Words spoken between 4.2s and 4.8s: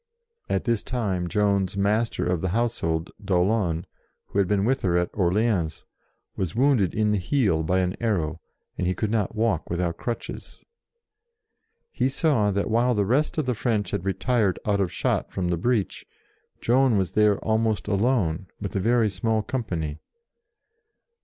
who had been